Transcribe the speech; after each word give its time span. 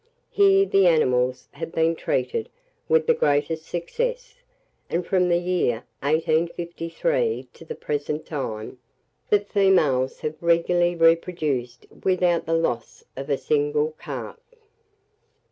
Here 0.31 0.65
the 0.65 0.87
animals 0.87 1.47
have 1.51 1.71
been 1.71 1.95
treated 1.95 2.49
with 2.89 3.05
the 3.05 3.13
greatest 3.13 3.67
success, 3.67 4.33
and 4.89 5.05
from 5.05 5.29
the 5.29 5.37
year 5.37 5.83
1853 6.01 7.47
to 7.53 7.63
the 7.63 7.75
present 7.75 8.25
time, 8.25 8.79
the 9.29 9.41
females 9.41 10.21
have 10.21 10.41
regularly 10.41 10.95
reproduced, 10.95 11.85
without 12.03 12.47
the 12.47 12.55
loss 12.55 13.03
of 13.15 13.29
a 13.29 13.37
single 13.37 13.91
calf. 13.99 14.39